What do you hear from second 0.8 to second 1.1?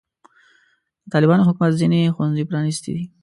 د